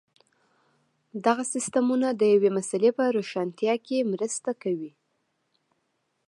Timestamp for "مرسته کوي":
4.11-4.91